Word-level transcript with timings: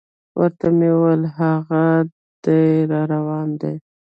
ورته 0.39 0.67
مې 0.77 0.89
وویل: 0.93 1.23
هاغه 1.37 1.83
دی 2.43 2.63
را 2.89 3.01
روان 3.13 3.49
دی. 3.61 3.75